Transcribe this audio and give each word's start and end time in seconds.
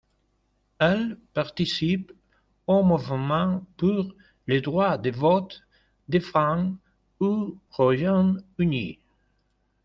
Elle 0.79 1.15
participe 1.35 2.11
au 2.65 2.81
mouvement 2.81 3.63
pour 3.77 4.15
le 4.47 4.59
droit 4.59 4.97
de 4.97 5.11
vote 5.11 5.61
des 6.09 6.19
femmes 6.21 6.77
au 7.19 7.55
Royaume-Uni. 7.69 8.97